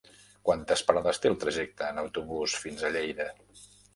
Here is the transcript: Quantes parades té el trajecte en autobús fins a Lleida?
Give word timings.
Quantes 0.47 0.81
parades 0.87 1.19
té 1.25 1.29
el 1.33 1.37
trajecte 1.43 1.89
en 1.95 2.01
autobús 2.05 2.57
fins 2.65 2.87
a 2.89 2.93
Lleida? 2.97 3.31